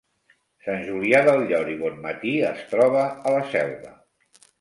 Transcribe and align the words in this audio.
Sant 0.67 0.79
Julià 0.85 1.19
del 1.27 1.43
Llor 1.51 1.69
i 1.73 1.77
Bonmatí 1.81 2.31
es 2.53 2.63
troba 2.71 3.05
a 3.11 3.35
la 3.37 3.43
Selva 3.53 3.93